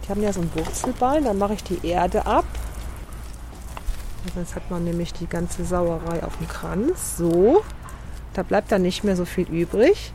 [0.06, 2.46] Die haben ja so einen Wurzelballen, dann mache ich die Erde ab.
[4.34, 7.18] Sonst hat man nämlich die ganze Sauerei auf dem Kranz.
[7.18, 7.64] So,
[8.34, 10.14] da bleibt dann nicht mehr so viel übrig.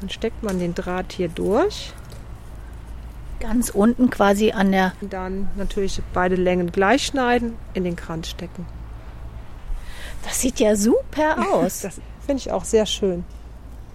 [0.00, 1.92] Dann steckt man den Draht hier durch.
[3.40, 4.92] Ganz unten quasi an der.
[5.00, 8.66] Und dann natürlich beide Längen gleich schneiden, in den Kranz stecken.
[10.24, 11.80] Das sieht ja super aus.
[11.80, 13.24] Das finde ich auch sehr schön.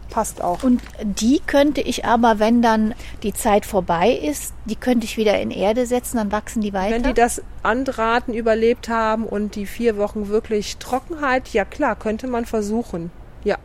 [0.10, 0.64] Passt auch.
[0.64, 5.40] Und die könnte ich aber, wenn dann die Zeit vorbei ist, die könnte ich wieder
[5.40, 6.96] in Erde setzen, dann wachsen die weiter.
[6.96, 12.28] Wenn die das Andraten überlebt haben und die vier Wochen wirklich Trockenheit, ja klar, könnte
[12.28, 13.12] man versuchen.
[13.44, 13.58] Ja.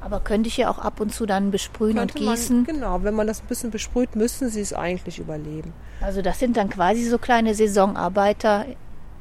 [0.00, 2.56] aber könnte ich ja auch ab und zu dann besprühen Könnte und gießen.
[2.56, 5.72] Man, genau, wenn man das ein bisschen besprüht, müssen sie es eigentlich überleben.
[6.00, 8.64] Also das sind dann quasi so kleine Saisonarbeiter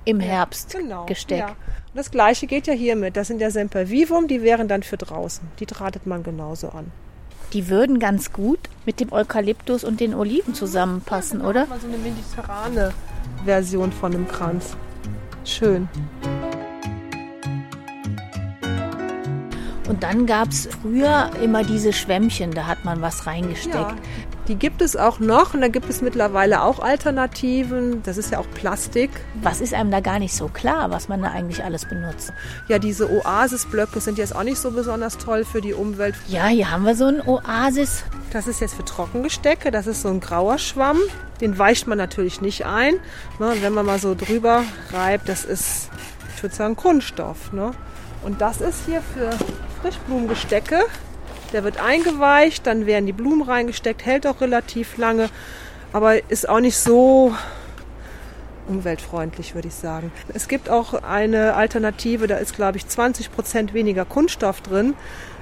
[0.08, 1.06] im Herbst Genau.
[1.06, 1.42] gesteckt.
[1.42, 1.48] Ja.
[1.50, 3.18] Und das gleiche geht ja hiermit.
[3.18, 5.46] Das sind ja Sempervivum, die wären dann für draußen.
[5.60, 6.92] Die drahtet man genauso an.
[7.54, 11.66] Die würden ganz gut mit dem Eukalyptus und den Oliven zusammenpassen, oder?
[11.66, 12.94] Mal so eine mediterrane
[13.44, 14.78] Version von einem Kranz.
[15.44, 15.90] Schön.
[19.90, 23.76] Und dann gab es früher immer diese Schwämmchen, da hat man was reingesteckt.
[23.76, 23.96] Ja,
[24.48, 28.02] die gibt es auch noch und da gibt es mittlerweile auch Alternativen.
[28.04, 29.10] Das ist ja auch Plastik.
[29.42, 32.32] Was ist einem da gar nicht so klar, was man da eigentlich alles benutzt?
[32.70, 36.16] Ja, diese Oasisblöcke sind jetzt auch nicht so besonders toll für die Umwelt.
[36.28, 38.04] Ja, hier haben wir so ein Oasis.
[38.32, 39.70] Das ist jetzt für Trockengestecke.
[39.70, 41.00] Das ist so ein grauer Schwamm.
[41.42, 42.96] Den weicht man natürlich nicht ein.
[43.40, 45.90] Ne, und wenn man mal so drüber reibt, das ist,
[46.36, 47.52] ich würde sagen, Kunststoff.
[47.52, 47.72] Ne?
[48.24, 49.30] Und das ist hier für
[49.82, 50.86] Frischblumengestecke.
[51.54, 55.30] Der wird eingeweicht, dann werden die Blumen reingesteckt, hält auch relativ lange,
[55.94, 57.34] aber ist auch nicht so
[58.68, 60.12] umweltfreundlich, würde ich sagen.
[60.34, 64.94] Es gibt auch eine Alternative, da ist, glaube ich, 20 Prozent weniger Kunststoff drin.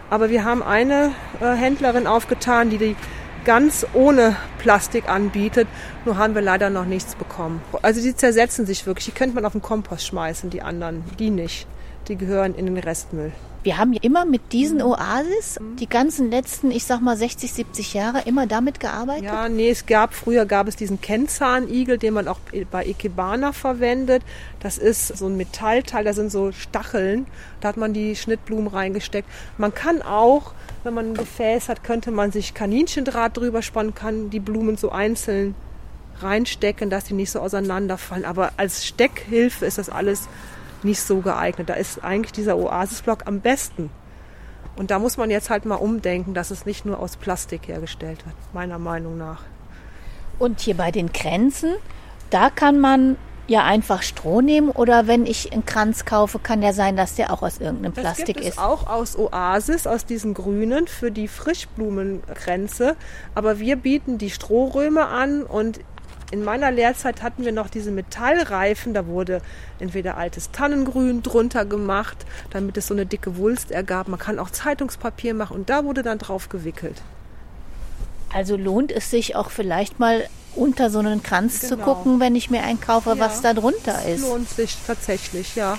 [0.10, 2.96] Aber wir haben eine äh, Händlerin aufgetan, die die
[3.44, 5.68] ganz ohne Plastik anbietet.
[6.06, 7.62] Nur haben wir leider noch nichts bekommen.
[7.82, 9.06] Also die zersetzen sich wirklich.
[9.06, 11.04] Die könnte man auf den Kompost schmeißen, die anderen.
[11.18, 11.68] Die nicht.
[12.08, 13.32] Die gehören in den Restmüll.
[13.66, 17.96] Wir haben ja immer mit diesen Oasis die ganzen letzten, ich sag mal 60, 70
[17.96, 19.24] Jahre immer damit gearbeitet.
[19.24, 22.38] Ja, nee, es gab, früher gab es diesen Kennzahnigel, den man auch
[22.70, 24.22] bei Ikebana verwendet.
[24.60, 27.26] Das ist so ein Metallteil, da sind so Stacheln.
[27.60, 29.28] Da hat man die Schnittblumen reingesteckt.
[29.58, 34.30] Man kann auch, wenn man ein Gefäß hat, könnte man sich Kaninchendraht drüber spannen, kann
[34.30, 35.56] die Blumen so einzeln
[36.20, 38.26] reinstecken, dass die nicht so auseinanderfallen.
[38.26, 40.28] Aber als Steckhilfe ist das alles
[40.86, 41.70] nicht so geeignet.
[41.70, 43.90] Da ist eigentlich dieser Oasisblock am besten.
[44.78, 48.26] Und da muss man jetzt halt mal umdenken, dass es nicht nur aus Plastik hergestellt
[48.26, 49.42] wird, meiner Meinung nach.
[50.38, 51.74] Und hier bei den Kränzen,
[52.30, 53.18] da kann man
[53.48, 57.32] ja einfach Stroh nehmen oder wenn ich einen Kranz kaufe, kann ja sein, dass der
[57.32, 58.60] auch aus irgendeinem Das Plastik gibt es ist.
[58.60, 62.96] auch aus Oasis, aus diesen grünen für die Frischblumenkränze.
[63.36, 65.80] Aber wir bieten die Strohröme an und
[66.32, 68.94] in meiner Lehrzeit hatten wir noch diese Metallreifen.
[68.94, 69.42] Da wurde
[69.80, 74.08] entweder altes Tannengrün drunter gemacht, damit es so eine dicke Wulst ergab.
[74.08, 77.02] Man kann auch Zeitungspapier machen und da wurde dann drauf gewickelt.
[78.34, 81.94] Also lohnt es sich auch vielleicht mal unter so einen Kranz zu Genau.
[81.96, 84.22] gucken, wenn ich mir einen kaufe, Ja, was da drunter Das ist.
[84.22, 85.78] lohnt sich tatsächlich, ja.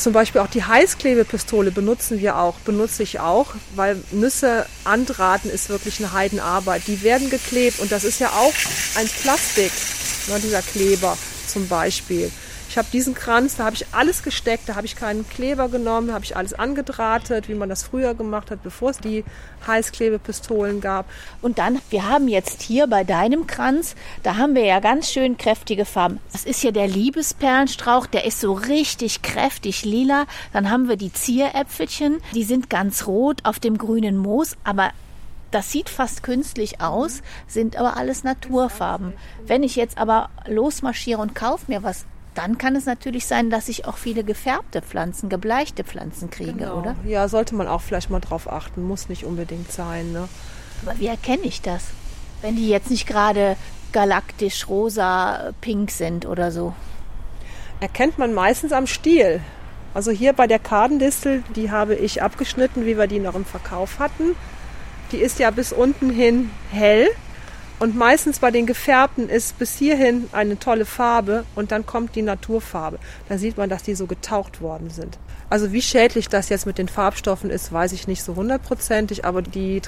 [0.00, 5.68] Zum Beispiel auch die Heißklebepistole benutzen wir auch, benutze ich auch, weil Nüsse andraten ist
[5.68, 6.84] wirklich eine Heidenarbeit.
[6.86, 8.54] Die werden geklebt und das ist ja auch
[8.94, 9.70] ein Plastik,
[10.28, 12.30] ne, dieser Kleber zum Beispiel.
[12.70, 16.12] Ich habe diesen Kranz, da habe ich alles gesteckt, da habe ich keinen Kleber genommen,
[16.12, 19.24] habe ich alles angedrahtet, wie man das früher gemacht hat, bevor es die
[19.66, 21.06] Heißklebepistolen gab.
[21.42, 25.36] Und dann, wir haben jetzt hier bei deinem Kranz, da haben wir ja ganz schön
[25.36, 26.20] kräftige Farben.
[26.30, 30.26] Das ist hier der Liebesperlenstrauch, der ist so richtig kräftig lila.
[30.52, 34.92] Dann haben wir die Zieräpfelchen, die sind ganz rot auf dem grünen Moos, aber
[35.50, 39.12] das sieht fast künstlich aus, sind aber alles Naturfarben.
[39.44, 43.68] Wenn ich jetzt aber losmarschiere und kaufe mir was, dann kann es natürlich sein, dass
[43.68, 46.78] ich auch viele gefärbte Pflanzen, gebleichte Pflanzen kriege, Genau.
[46.78, 46.94] oder?
[47.04, 50.12] Ja, sollte man auch vielleicht mal drauf achten, muss nicht unbedingt sein.
[50.12, 50.28] Ne?
[50.86, 51.84] Aber wie erkenne ich das?
[52.42, 53.56] Wenn die jetzt nicht gerade
[53.92, 56.74] galaktisch, rosa, pink sind oder so.
[57.80, 59.40] erkennt man meistens am Stiel.
[59.94, 63.98] Also hier bei der Kardendistel, die habe ich abgeschnitten, wie wir die noch im Verkauf
[63.98, 64.36] hatten.
[65.10, 67.08] Die ist ja bis unten hin hell
[67.80, 72.22] und meistens bei den gefärbten ist bis hierhin eine tolle Farbe und dann kommt die
[72.22, 72.98] Naturfarbe.
[73.28, 75.18] Da sieht man, dass die so getaucht worden sind.
[75.48, 79.40] Also wie schädlich das jetzt mit den Farbstoffen ist, weiß ich nicht so hundertprozentig, aber
[79.40, 79.80] die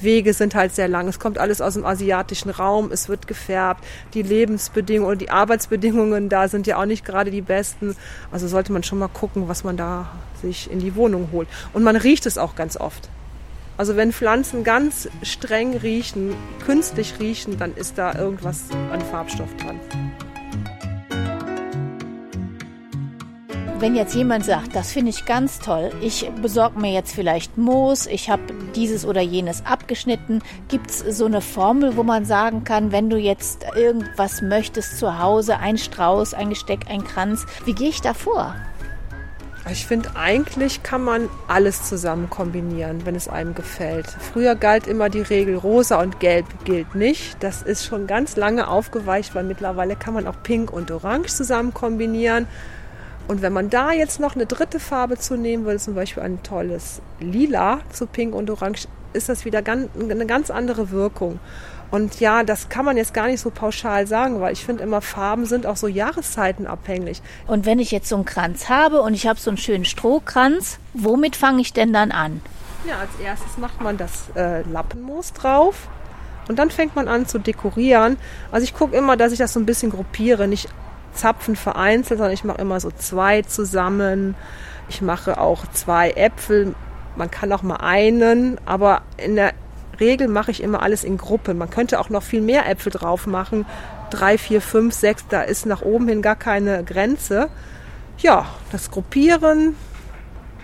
[0.00, 1.06] Wege sind halt sehr lang.
[1.06, 3.84] Es kommt alles aus dem asiatischen Raum, es wird gefärbt.
[4.14, 7.94] Die Lebensbedingungen und die Arbeitsbedingungen da sind ja auch nicht gerade die besten.
[8.32, 11.48] Also sollte man schon mal gucken, was man da sich in die Wohnung holt.
[11.72, 13.08] Und man riecht es auch ganz oft.
[13.76, 16.34] Also wenn Pflanzen ganz streng riechen,
[16.64, 19.78] künstlich riechen, dann ist da irgendwas an Farbstoff dran.
[23.78, 28.06] Wenn jetzt jemand sagt, das finde ich ganz toll, ich besorge mir jetzt vielleicht Moos,
[28.06, 28.42] ich habe
[28.74, 33.18] dieses oder jenes abgeschnitten, gibt es so eine Formel, wo man sagen kann, wenn du
[33.18, 38.14] jetzt irgendwas möchtest zu Hause, ein Strauß, ein Gesteck, ein Kranz, wie gehe ich da
[38.14, 38.54] vor?
[39.68, 44.06] Ich finde, eigentlich kann man alles zusammen kombinieren, wenn es einem gefällt.
[44.06, 47.42] Früher galt immer die Regel, rosa und gelb gilt nicht.
[47.42, 51.74] Das ist schon ganz lange aufgeweicht, weil mittlerweile kann man auch pink und orange zusammen
[51.74, 52.46] kombinieren.
[53.26, 56.44] Und wenn man da jetzt noch eine dritte Farbe zu nehmen würde, zum Beispiel ein
[56.44, 61.40] tolles Lila zu Pink und Orange, ist das wieder eine ganz andere Wirkung.
[61.90, 65.00] Und ja, das kann man jetzt gar nicht so pauschal sagen, weil ich finde immer,
[65.00, 67.22] Farben sind auch so jahreszeitenabhängig.
[67.46, 70.78] Und wenn ich jetzt so einen Kranz habe und ich habe so einen schönen Strohkranz,
[70.94, 72.40] womit fange ich denn dann an?
[72.86, 75.88] Ja, als erstes macht man das äh, Lappenmoos drauf.
[76.48, 78.16] Und dann fängt man an zu dekorieren.
[78.52, 80.46] Also ich gucke immer, dass ich das so ein bisschen gruppiere.
[80.46, 80.68] Nicht
[81.12, 84.34] Zapfen vereinzelt, sondern ich mache immer so zwei zusammen.
[84.88, 86.74] Ich mache auch zwei Äpfel.
[87.16, 89.52] Man kann auch mal einen, aber in der
[89.98, 91.58] Regel mache ich immer alles in Gruppen.
[91.58, 93.66] Man könnte auch noch viel mehr Äpfel drauf machen.
[94.10, 97.48] Drei, vier, fünf, sechs, da ist nach oben hin gar keine Grenze.
[98.18, 99.74] Ja, das Gruppieren,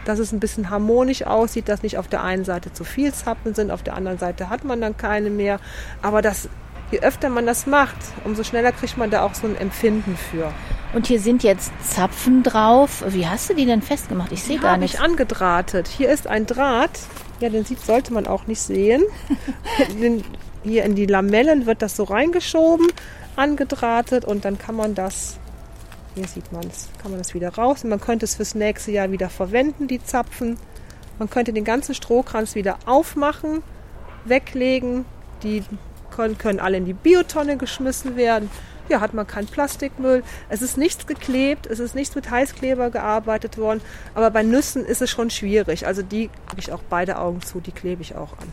[0.04, 3.54] dass es ein bisschen harmonisch aussieht, dass nicht auf der einen Seite zu viel Zapfen
[3.54, 5.60] sind, auf der anderen Seite hat man dann keine mehr.
[6.02, 6.48] Aber das
[6.92, 10.52] je öfter man das macht, umso schneller kriegt man da auch so ein Empfinden für.
[10.92, 13.02] Und hier sind jetzt Zapfen drauf.
[13.08, 14.30] Wie hast du die denn festgemacht?
[14.30, 14.94] Ich sehe gar nicht.
[14.94, 15.88] Ich angedrahtet.
[15.88, 17.00] Hier ist ein Draht.
[17.40, 19.02] Ja, den sieht, sollte man auch nicht sehen.
[20.00, 20.22] den,
[20.62, 22.86] hier in die Lamellen wird das so reingeschoben,
[23.36, 25.38] angedrahtet und dann kann man das,
[26.14, 27.84] hier sieht man es, kann man das wieder raus.
[27.84, 30.58] Und man könnte es fürs nächste Jahr wieder verwenden, die Zapfen.
[31.18, 33.62] Man könnte den ganzen Strohkranz wieder aufmachen,
[34.26, 35.06] weglegen,
[35.42, 35.64] die
[36.12, 38.50] können, können alle in die Biotonne geschmissen werden.
[38.88, 40.22] Hier hat man keinen Plastikmüll.
[40.48, 43.80] Es ist nichts geklebt, es ist nichts mit Heißkleber gearbeitet worden.
[44.14, 45.86] Aber bei Nüssen ist es schon schwierig.
[45.86, 48.48] Also die habe ich auch beide Augen zu, die klebe ich auch an.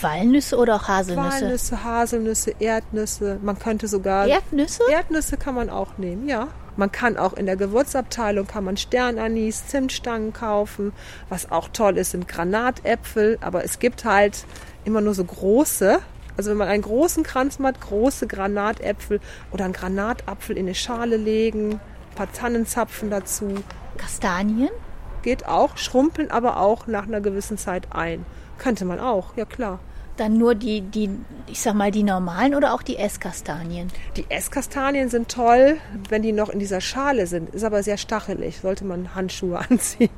[0.00, 1.42] Walnüsse oder auch Haselnüsse?
[1.42, 3.38] Walnüsse, Haselnüsse, Erdnüsse.
[3.42, 4.26] Man könnte sogar.
[4.26, 4.82] Erdnüsse?
[4.90, 6.48] Erdnüsse kann man auch nehmen, ja.
[6.76, 10.92] Man kann auch in der Gewürzabteilung kann man Sternanis, Zimtstangen kaufen.
[11.28, 13.38] Was auch toll ist, sind Granatäpfel.
[13.40, 14.44] Aber es gibt halt
[14.84, 15.98] immer nur so große.
[16.38, 19.20] Also wenn man einen großen Kranz macht, große Granatäpfel
[19.50, 23.56] oder einen Granatapfel in eine Schale legen, ein paar Tannenzapfen dazu.
[23.96, 24.70] Kastanien?
[25.22, 28.24] Geht auch, schrumpeln aber auch nach einer gewissen Zeit ein.
[28.56, 29.80] Könnte man auch, ja klar.
[30.16, 31.10] Dann nur die, die,
[31.48, 33.88] ich sag mal, die normalen oder auch die Esskastanien?
[34.16, 37.52] Die Esskastanien sind toll, wenn die noch in dieser Schale sind.
[37.52, 38.60] Ist aber sehr stachelig.
[38.60, 40.10] Sollte man Handschuhe anziehen.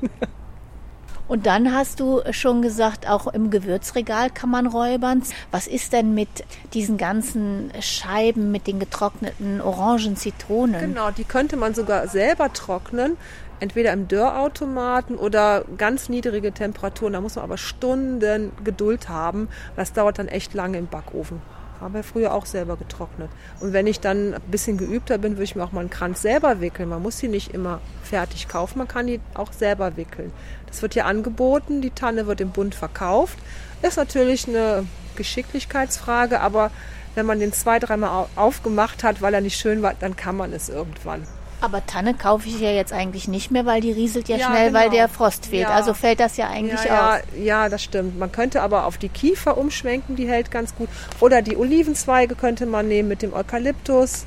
[1.30, 5.22] Und dann hast du schon gesagt, auch im Gewürzregal kann man räubern.
[5.52, 6.28] Was ist denn mit
[6.74, 10.80] diesen ganzen Scheiben, mit den getrockneten Orangen, Zitronen?
[10.80, 13.16] Genau, die könnte man sogar selber trocknen.
[13.60, 17.12] Entweder im Dörrautomaten oder ganz niedrige Temperaturen.
[17.12, 19.50] Da muss man aber Stunden Geduld haben.
[19.76, 21.40] Das dauert dann echt lange im Backofen
[21.80, 23.30] habe früher auch selber getrocknet.
[23.60, 26.22] Und wenn ich dann ein bisschen geübter bin, würde ich mir auch mal einen Kranz
[26.22, 26.88] selber wickeln.
[26.88, 30.32] Man muss sie nicht immer fertig kaufen, man kann die auch selber wickeln.
[30.66, 33.38] Das wird ja angeboten, die Tanne wird im Bund verkauft.
[33.82, 36.70] Ist natürlich eine Geschicklichkeitsfrage, aber
[37.14, 40.52] wenn man den zwei, dreimal aufgemacht hat, weil er nicht schön war, dann kann man
[40.52, 41.26] es irgendwann.
[41.60, 44.68] Aber Tanne kaufe ich ja jetzt eigentlich nicht mehr, weil die rieselt ja, ja schnell,
[44.68, 44.78] genau.
[44.78, 45.68] weil der Frost fehlt.
[45.68, 45.74] Ja.
[45.74, 47.20] Also fällt das ja eigentlich ja, aus.
[47.38, 48.18] Ja, das stimmt.
[48.18, 50.88] Man könnte aber auf die Kiefer umschwenken, die hält ganz gut.
[51.20, 54.24] Oder die Olivenzweige könnte man nehmen mit dem Eukalyptus.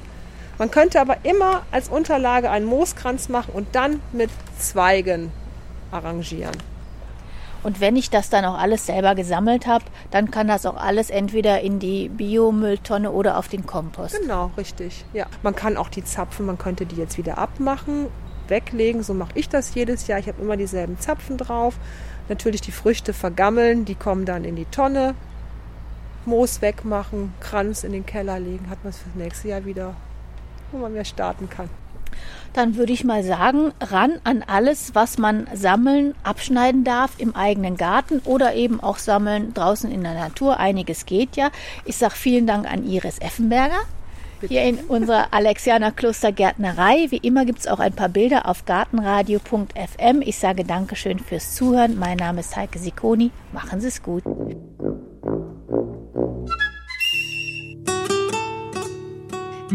[0.59, 5.31] Man könnte aber immer als Unterlage einen Mooskranz machen und dann mit Zweigen
[5.91, 6.55] arrangieren.
[7.63, 11.09] Und wenn ich das dann auch alles selber gesammelt habe, dann kann das auch alles
[11.09, 14.19] entweder in die Biomülltonne oder auf den Kompost.
[14.19, 15.05] Genau, richtig.
[15.13, 18.07] Ja, man kann auch die Zapfen, man könnte die jetzt wieder abmachen,
[18.49, 19.01] weglegen.
[19.01, 20.19] So mache ich das jedes Jahr.
[20.19, 21.75] Ich habe immer dieselben Zapfen drauf.
[22.27, 25.15] Natürlich die Früchte vergammeln, die kommen dann in die Tonne.
[26.25, 29.93] Moos wegmachen, Kranz in den Keller legen, hat man es fürs nächste Jahr wieder,
[30.71, 31.69] wo man mehr starten kann
[32.53, 37.77] dann würde ich mal sagen, ran an alles, was man sammeln, abschneiden darf im eigenen
[37.77, 40.59] Garten oder eben auch sammeln draußen in der Natur.
[40.59, 41.49] Einiges geht ja.
[41.85, 43.81] Ich sage vielen Dank an Iris Effenberger.
[44.39, 44.53] Bitte.
[44.53, 47.07] Hier in unserer Alexianer Klostergärtnerei.
[47.09, 50.21] Wie immer gibt es auch ein paar Bilder auf gartenradio.fm.
[50.21, 51.97] Ich sage Dankeschön fürs Zuhören.
[51.97, 53.31] Mein Name ist Heike Sikoni.
[53.53, 54.23] Machen Sie es gut.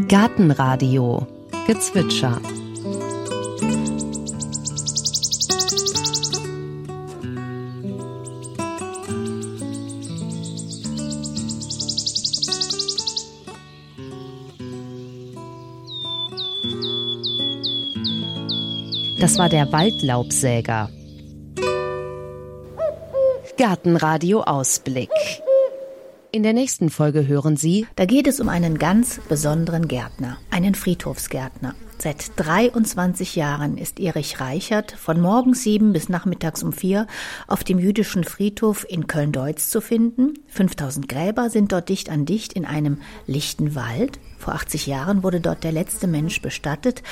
[0.06, 1.26] Gartenradio
[1.68, 2.40] Gezwitscher.
[19.20, 20.88] Das war der Waldlaubsäger.
[23.58, 25.10] Gartenradio Ausblick.
[26.30, 30.74] In der nächsten Folge hören Sie, Da geht es um einen ganz besonderen Gärtner, einen
[30.74, 31.74] Friedhofsgärtner.
[31.96, 37.06] Seit 23 Jahren ist Erich Reichert von morgens sieben bis nachmittags um vier
[37.46, 40.34] auf dem jüdischen Friedhof in Köln-Deutz zu finden.
[40.48, 44.20] 5000 Gräber sind dort dicht an dicht in einem lichten Wald.
[44.38, 47.02] Vor 80 Jahren wurde dort der letzte Mensch bestattet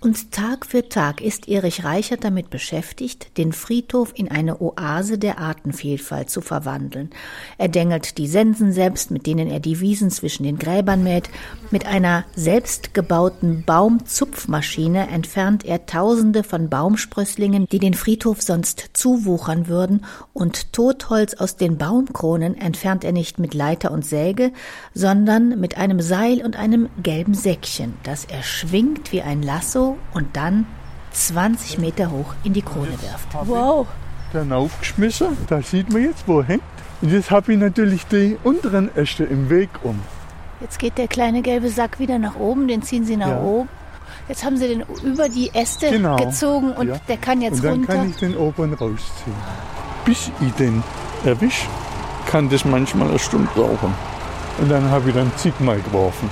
[0.00, 5.38] und Tag für Tag ist Erich Reichert damit beschäftigt, den Friedhof in eine Oase der
[5.38, 7.10] Artenvielfalt zu verwandeln.
[7.56, 11.30] Er dengelt die Sensen selbst, mit denen er die Wiesen zwischen den Gräbern mäht.
[11.70, 20.04] Mit einer selbstgebauten Baumzupfmaschine entfernt er Tausende von Baumsprösslingen, die den Friedhof sonst zuwuchern würden,
[20.32, 24.52] und Totholz aus den Baumkronen entfernt er nicht mit Leiter und Säge,
[24.94, 26.71] sondern mit einem Seil und einem
[27.02, 30.66] gelben Säckchen, das er schwingt wie ein Lasso und dann
[31.12, 33.28] 20 Meter hoch in die Krone wirft.
[33.48, 33.86] Wow.
[34.32, 35.36] dann aufgeschmissen.
[35.48, 36.62] Da sieht man jetzt, wo er hängt.
[37.02, 40.00] Und jetzt habe ich natürlich die unteren Äste im Weg um.
[40.60, 43.42] Jetzt geht der kleine gelbe Sack wieder nach oben, den ziehen Sie nach Ja.
[43.42, 43.68] oben.
[44.28, 46.16] Jetzt haben Sie den über die Äste Genau.
[46.16, 46.96] gezogen und Ja.
[47.08, 47.94] der kann jetzt Und dann runter.
[47.96, 49.36] kann ich den oberen rausziehen.
[50.06, 50.82] Bis ich den
[51.24, 51.66] erwische,
[52.26, 53.92] kann das manchmal eine Stunde brauchen.
[54.58, 56.30] Und dann habe ich dann zigmal geworfen.